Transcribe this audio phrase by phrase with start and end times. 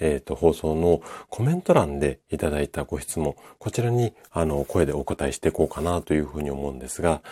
[0.00, 7.22] えっ、ー、と、放送のコメント欄でいただいたご質問、こちらに、あの、声でお答えしていこうかなというふうに思うんですが、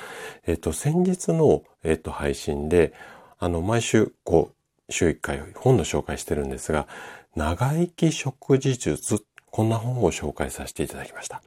[0.46, 2.92] えっ、ー、と、先日の、えっ、ー、と、配信で、
[3.38, 4.52] あの、毎週、こ
[4.88, 6.86] う、週1回本の紹介してるんですが、
[7.34, 11.42] 長生き食事術、こんな本を紹介させていただきました。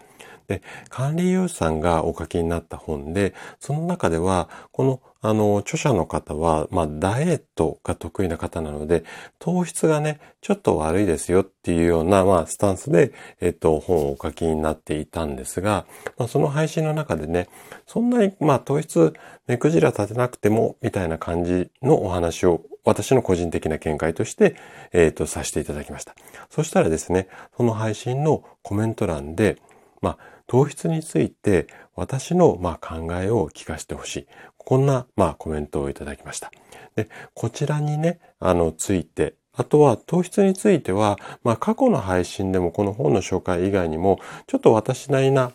[0.51, 9.05] で、管理栄養士さんがお書きになった本で、その中では、この、あの、著者の方は、まあ、ダイエットが得意な方なので、
[9.39, 15.85] 糖質がね、ちょっと悪いですよっていうような、まあ、スタンスで、えっと、本をお書きになっていたんですが、
[16.17, 17.47] まあ、その配信の中でね、
[17.85, 19.13] そんなに、まあ、糖質、
[19.47, 24.55] 目くじら立てなくても、みたいな感じのお話を私の個人的な見解として、
[24.91, 26.15] えっ、と、させていただきました。
[26.49, 29.57] そしたらですね、その配信のコメント欄で、
[30.01, 30.17] まあ、
[30.51, 34.27] 糖質について私のま考えを聞かせてほしい。
[34.57, 36.51] こんなまコメントをいただきました。
[36.97, 45.53] で、こちらにね、あの、ついて、あとは糖質については、まあ過去の配信でもこの本の紹介以外にも、ちょっと私なりな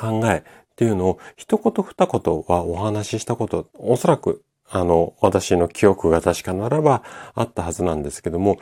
[0.00, 0.42] 考えっ
[0.74, 7.02] ていうのを一言二言はお話ししたこと、おそらくあの、私の記憶が確かならば
[7.34, 8.56] あったはずなんですけども、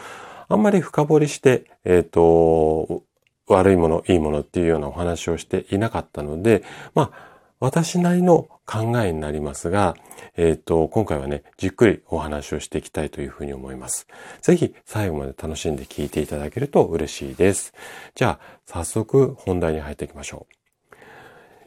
[0.49, 3.05] あんまり深掘りして、えっ、ー、と、
[3.49, 6.63] 悪いもの、いいものっていうようなお話をしていなかったので、
[6.95, 9.97] まあ、私なりの考えになりますが、
[10.37, 14.07] えっ、ー、と、今回はね、じっくりお話をしていきたいというふうに思います。
[14.43, 17.73] ぜひ最後まで楽しんで聞いていただけると嬉しいです。
[18.15, 20.97] じゃあ、早速本題に入っていきましょう。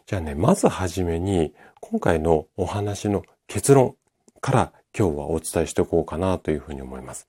[0.05, 3.95] じゃあね、まずはじめに、今回のお話の結論
[4.41, 7.27] から今日はお伝えしておこうかなというふうに思います。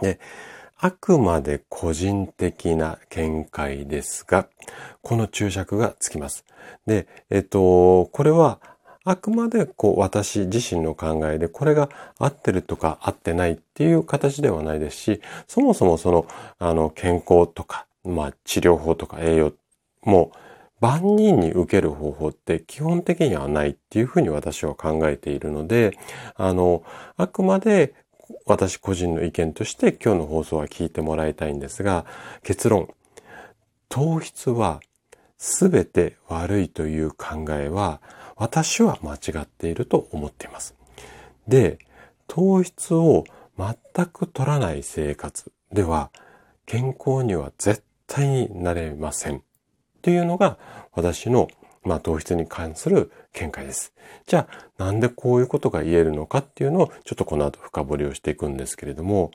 [0.00, 0.20] で、
[0.76, 4.48] あくまで個人的な見解ですが、
[5.02, 6.44] この注釈がつきます。
[6.86, 8.60] で、えっと、これは
[9.04, 16.26] あくまでこう私自身の考えでこれが合ってるとか合ってないっていう形ではないですし、そもそもその
[16.58, 19.52] あの健康とか、まあ治療法とか栄養
[20.02, 20.32] も
[20.80, 25.96] 万人に受ける方法って基本的にはないっていうふうに私は考えているので、
[26.34, 26.82] あの、
[27.16, 27.94] あくまで
[28.46, 32.04] 私個人の意見として今日の放送は聞いてもらいたいんですが、
[32.42, 32.88] 結論。
[33.88, 34.80] 糖質は
[35.38, 38.00] 全て悪いという考えは
[38.36, 40.74] 私は間違っていると思っています。
[41.46, 41.78] で、
[42.26, 43.24] 糖質を
[43.56, 46.10] 全く取らない生活では
[46.66, 49.36] 健康には絶対になれません。
[49.36, 49.40] っ
[50.02, 50.58] ていうのが
[50.92, 51.48] 私の
[51.84, 53.92] まあ、糖質に関する見解です。
[54.26, 59.30] じゃあ、なんでこういうことが言えるのかっていうのを、ちょっとこの後深掘りをしていくんですけれども、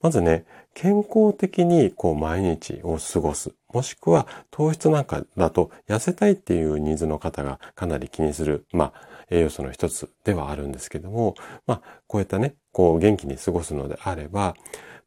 [0.00, 3.52] まずね、健康的にこう毎日を過ごす。
[3.72, 11.34] もしくは糖質なんかだと痩せたいっていうニーズの方がかなり気にする、まあ、栄養素の一つではあるんですけども、
[11.66, 14.56] まあ、こういったね、こう元気に過ごすのであれば、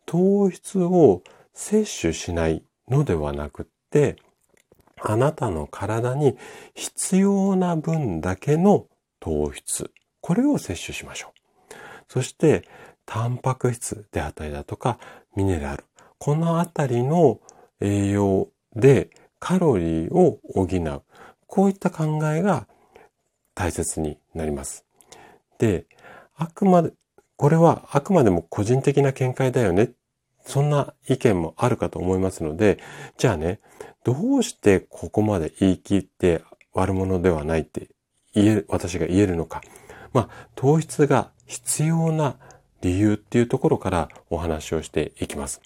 [0.05, 1.23] 糖質を
[1.53, 4.17] 摂取しないのではなくって、
[5.01, 6.37] あなたの体に
[6.73, 8.87] 必要な分だけの
[9.19, 9.91] 糖質、
[10.21, 11.73] これを摂取しましょう。
[12.07, 12.67] そして、
[13.05, 14.99] タンパク質であったりだとか、
[15.35, 15.83] ミネラル、
[16.17, 17.39] このあたりの
[17.81, 21.01] 栄養でカロリーを補う。
[21.47, 22.67] こういった考えが
[23.53, 24.85] 大切になります。
[25.59, 25.85] で、
[26.35, 26.91] あくまで、
[27.37, 29.91] これはあくまでも個人的な見解だよね。
[30.45, 32.79] そんな意見もあるかと思いますので、
[33.17, 33.59] じゃあね、
[34.03, 37.89] どうしてここまで言い切って悪者ではないって
[38.33, 39.61] 言える、私が言えるのか。
[40.13, 42.37] まあ、糖質が必要な
[42.81, 45.61] 理由っていうところからお話をしていきます。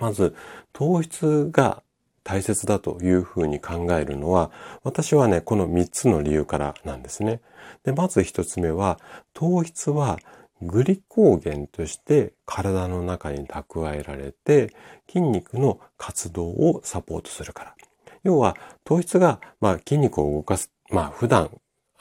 [0.00, 0.34] まず、
[0.72, 1.82] 糖質が
[2.24, 4.50] 大切だというふうに考えるのは、
[4.82, 7.40] 私はね、この3つの理由からなんですね。
[7.84, 8.98] で、まず1つ目は、
[9.34, 10.18] 糖質は
[10.62, 14.74] グリコーゲンとして体の中に蓄えられて
[15.08, 17.74] 筋肉の活動をサポートするから。
[18.22, 21.50] 要は糖質が、まあ、筋肉を動かす、まあ普段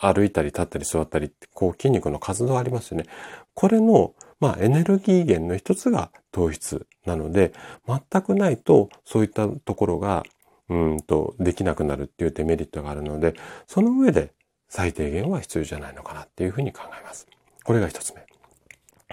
[0.02, 3.06] 歩いたり立ったり座ったりこう筋肉の活動ありますよね。
[3.54, 7.54] これの、まあ、エネルギー源の一つが糖質なので
[7.88, 10.24] 全くないとそういったところが
[10.69, 13.36] うんとできなくなるっていうデメリットがあるので
[13.68, 14.34] その上で
[14.69, 17.28] 最低限は必要じゃないのかなっていうふうに考えます。
[17.63, 18.31] これが一つ目。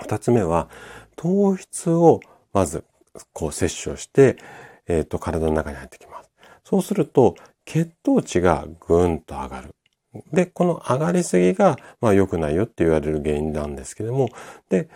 [0.03, 0.69] 二つ目は、
[1.17, 2.21] 糖質を
[2.53, 2.85] まず
[3.33, 4.37] こう摂取をして、
[4.87, 6.31] えっ、ー、と、体の中に入ってきます。
[6.65, 7.35] そうすると、
[7.65, 9.75] 血糖値がぐんと上がる。
[10.33, 14.31] で、この上がりすぎが、まあ良くないよって言われる原因なんですけども、
[14.71, 14.89] で、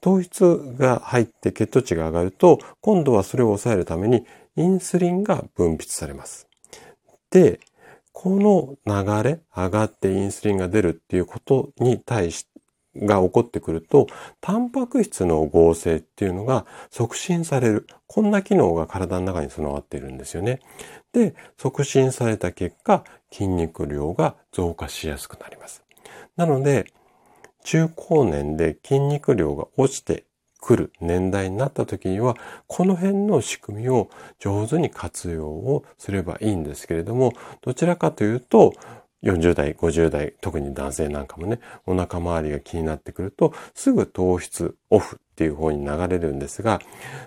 [0.00, 4.26] 糖質が入って血糖値が上がると、今度はそれを抑えるために
[4.56, 6.48] インスリンが分泌されます。
[7.30, 7.60] で、
[8.12, 12.55] この流れ、上がってインスリンが出るっていうことに対して、
[13.02, 14.06] が起こってくると、
[14.40, 17.86] タンパク質の合成っていうのが促進される。
[18.06, 20.60] こんな機能が体の中に備わっているんですよね。
[21.12, 25.84] で、促進された結果、筋肉量が増加しやすくなります。
[26.36, 26.92] なので、
[27.64, 30.24] 中高年で筋肉量が落ちて
[30.60, 34.08] くる年代になった時には、この辺の仕組みを
[34.38, 37.32] 上手に活用をすればいいんですけれども、
[37.62, 38.72] どちらかというと、
[39.26, 46.80] 40代、50代、特に男性なんかもね、お腹周りが気になってくると、すぐ糖質オフっていう方に流れるんですが、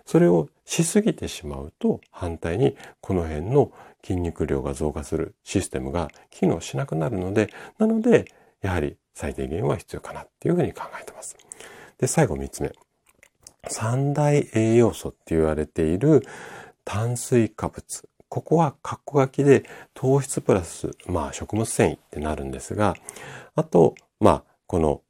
[0.05, 3.71] それをしすぎてしまうと、反対にこの辺の
[4.03, 8.25] 筋肉量が増加するシステムが機能しなくなるので、なので、
[8.61, 11.35] やはり最低限は必要かなっていうふうに考えてます。
[11.97, 12.71] で、最後3つ目。
[13.67, 16.23] 三大栄養素って言われている
[16.85, 18.09] 炭水化物。
[18.29, 22.95] ここは括弧書きで糖質プラス、まあ食物繊維ってなるんですが、
[23.55, 25.01] あと、まあこの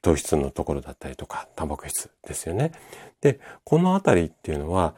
[0.00, 2.72] 糖質のところだったりとか、タンパク質ですよね。
[3.20, 4.94] で、このあたりっていうのは、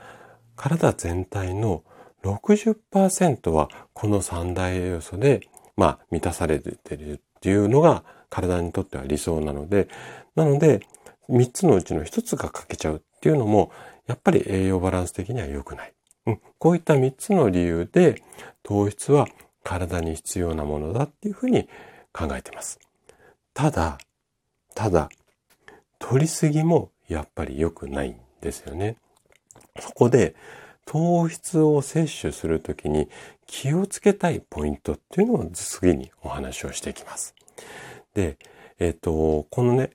[0.57, 1.83] 体全体の
[2.23, 5.41] 60%はこの三大栄養素で、
[5.77, 9.89] まあ満たされているっていうのが体にとっては理想なので、
[10.37, 10.87] なので、
[11.29, 13.73] 3つのうちの1つが欠けちゃうっていうのも、
[14.07, 15.95] やっぱり栄養バランス的には良くない。
[16.27, 18.23] うん、こういった3つの理由で、
[18.63, 19.29] 糖質は
[19.63, 21.69] 体に必要なものだっていうふうに
[22.13, 22.79] 考えてます。
[23.53, 23.99] ただ、
[24.75, 25.09] ただ、
[25.99, 28.97] 取りすぎもやっぱり良くないんですよね。
[29.81, 30.35] そこで、
[30.87, 33.09] 糖質を摂取するときに
[33.47, 37.35] 気をつけたいポイントっていうのを次にお話をしていきます。
[38.15, 38.39] で、
[38.79, 39.91] えっ、ー、と、このね、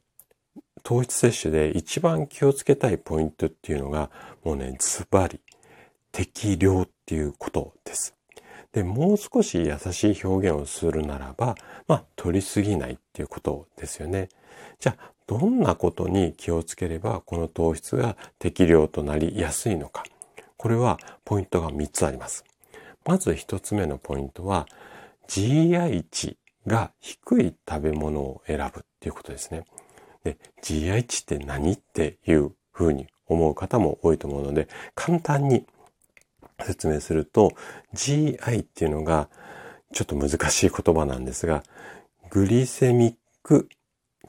[0.83, 4.09] 糖質摂取で一番気をつけたいポイントっていうのが、
[4.43, 5.39] もうね、ズバリ、
[6.11, 8.15] 適量っていうことです。
[8.71, 11.55] で、もう少し優しい表現をするならば、
[11.87, 14.29] まあ、取りすぎないっていうことですよね。
[14.79, 20.03] じゃあ、どんなことに気をつければ、この糖質が適量となりやすいのか。
[20.57, 22.43] これは、ポイントが3つあります。
[23.05, 24.67] まず1つ目のポイントは、
[25.27, 29.65] GI 値が低い食べ物を選ぶっていうことですね。
[30.23, 35.65] で、GI 値って何っていうふうに思う方も多いと思うので、簡単に
[36.65, 37.51] 説明すると、
[37.93, 39.29] GI っていうのが
[39.93, 41.63] ちょっと難しい言葉なんですが、
[42.29, 43.69] グリセミック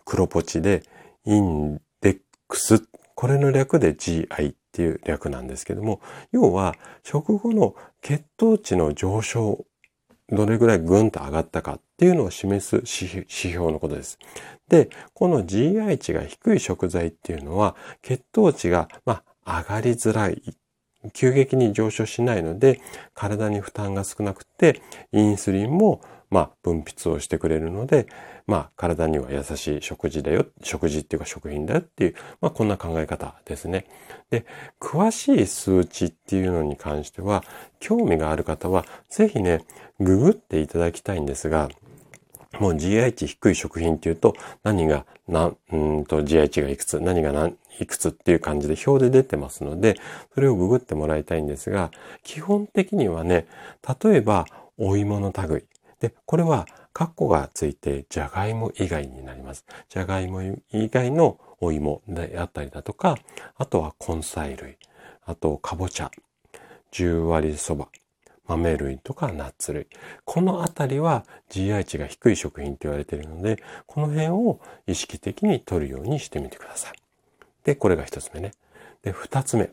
[0.05, 0.83] クロポチで
[1.25, 2.83] インデックス、
[3.15, 6.01] これの略で GI っていう略なんですけども、
[6.33, 6.75] 要は
[7.05, 9.67] 食後の血糖値の上昇、
[10.31, 14.19] どれぐらいぐんと上がったかっていうのを示す指標のことです。
[14.69, 20.57] で、この GI 値が低い食材っていうのは血糖値が、まあ、上がりづらい
[21.13, 22.81] 急激に上昇しないので、
[23.15, 24.83] 体に負担が少なくて、
[25.13, 26.01] インスリンも、
[26.31, 28.07] まあ、分泌をしてくれるので、
[28.47, 33.87] まあ、体には優しい食事だよ、食事っていうか食品だよっていう、まあ、こんな考え方ですね。
[34.31, 34.45] で、
[34.79, 37.45] 詳しい数値っていうのに関しては、
[37.81, 39.65] 興味がある方は、ぜひね、
[39.99, 41.69] ググっていただきたいんですが、
[42.59, 49.97] もう GI 値低い食品っていうと、何が、な、うんと GI 値がいくつ、何が何、いくつっていう感じで表で出てますので、
[50.35, 51.91] それをググってもらいたいんですが、
[52.23, 53.47] 基本的にはね、
[54.03, 55.65] 例えば、お芋の類。
[56.01, 59.65] で、これは、カッコがついて、じゃがいも以外になります。
[59.89, 63.17] じゃがいも以外のお芋であったりだとか、
[63.57, 64.77] あとは根菜類、
[65.25, 66.11] あと、かぼちゃ、
[66.91, 67.89] 十割そば、
[68.57, 69.87] 豆類とかナッツ類。
[70.25, 76.93] このあたりは GI 値が低い食品と言われているので、この辺を意識的に取るようにしてみてください。
[77.63, 78.53] で、これが一つ目ね。
[79.03, 79.71] で、二つ目。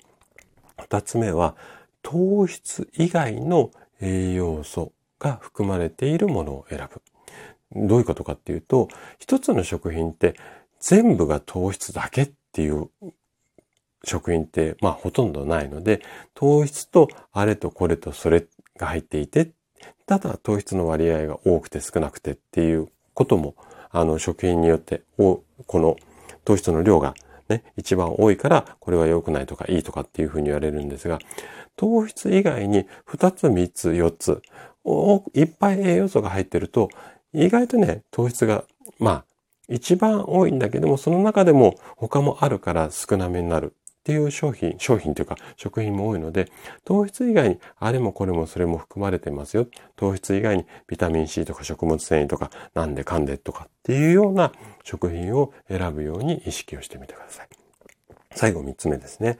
[0.79, 1.55] 二つ目は、
[2.03, 7.01] 糖質以外の栄養素が含まれているものを選ぶ。
[7.87, 10.35] どういうことかっていうと、一つの食品って
[10.79, 12.89] 全部が糖質だけっていう
[14.03, 16.01] 食品って、まあほとんどないので、
[16.35, 18.45] 糖質とあれとこれとそれっ
[18.77, 19.51] が入っていて、
[20.05, 23.55] ただ糖質の割合が多くて少なくてっていうことも、
[23.89, 25.95] あの食品によって、この
[26.45, 27.13] 糖質の量が
[27.49, 31.19] ね、一番多いからこれは良くないとかいいとかっていうふうに言われるんですが、
[31.75, 34.41] 糖質以外に2つ3つ4つ、
[35.33, 36.89] いっぱい栄養素が入ってると、
[37.33, 38.63] 意外とね、糖質が、
[38.99, 39.25] まあ、
[39.69, 43.73] 一番多いんだけども、その中でも他もあるから少なめになる。
[44.07, 46.49] っていう商品、商品というか食品も多いので、
[46.85, 49.67] 糖質以外にあれもこれもそれも含まれてますよ。
[49.97, 54.53] 糖質以外にビタミン C とか食物繊維とかなんでかんでとかっていうような
[54.85, 57.49] 食品を選ぶように意識をしてみてください。
[58.31, 59.39] 最後3つ目ですね。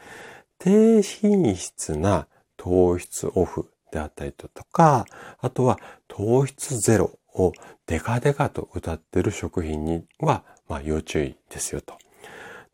[0.60, 5.06] 低品質な糖質オフであったりだとか、
[5.40, 7.54] あとは糖質ゼロを
[7.86, 11.94] デカデカと歌ってる食品には、まあ要注意ですよと。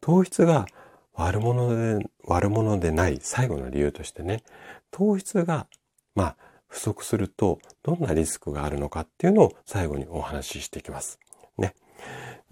[0.01, 0.65] 糖質が
[1.13, 4.43] 悪者で、悪者でない最後の理由としてね、
[4.91, 5.67] 糖質が、
[6.15, 6.35] まあ、
[6.67, 11.19] 不足するとどんなリスクがあるのかっていうのを最後にお話ししていきます。
[11.57, 11.75] ね。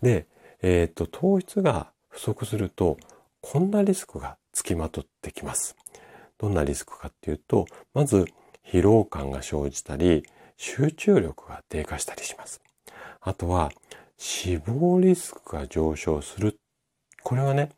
[0.02, 0.28] で、
[0.62, 2.98] えっ、ー、と、糖質が不足すると、
[3.42, 5.76] こんなリスクがつきまとってきます。
[6.38, 8.26] どんなリスクかっていうと、まず
[8.68, 10.24] 疲労感が生じたり、
[10.56, 12.62] 集中力が低下したりします。
[13.22, 13.72] あとは、
[14.18, 16.60] 死亡リスクが上昇する。
[17.24, 17.72] これはね、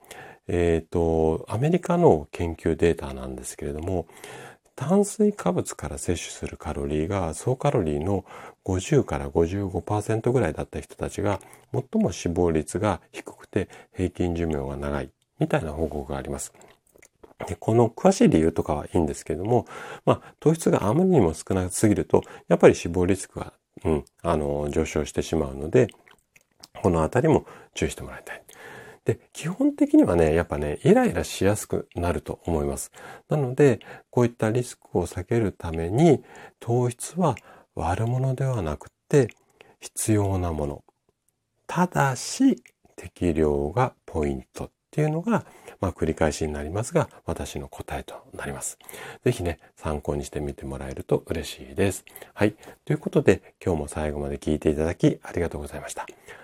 [0.47, 4.07] えっ、ー、と、アメリカの研究データなんですけれども、
[4.75, 8.25] 炭水化物から摂取するカロリーが総カロリーの
[8.65, 11.39] 50から55%ぐらいだった人たちが
[11.71, 16.53] 最も死亡率が低くて平均寿命が長いみたいな報告があります。
[17.47, 19.65] でこの詳しい理由とかはいいんですけれども、
[20.05, 25.87] まあ、糖質があまりにも少なすぎると、やっぱり死亡リスクが、うん、あの、上昇してしまうので、
[26.81, 28.42] このあたりも注意してもらいたい。
[29.05, 32.91] で、基本的にはね、やっぱね、イライラしやすくなると思います。
[33.29, 33.79] なので、
[34.09, 36.23] こういったリスクを避けるために、
[36.59, 37.35] 糖質は
[37.75, 39.29] 悪者ではなくて、
[39.79, 40.83] 必要なもの。
[41.67, 42.63] ただし、
[42.95, 45.45] 適量がポイントっていうのが、
[45.81, 48.77] まあ、繰り返しになりますが、私の答えとなります。
[49.25, 52.05] ぜひね、参考にしてみてもらえると嬉しいです。
[52.33, 52.55] はい。
[52.85, 56.05] ということで、今日も最後まで聞いていただきありがとうございました。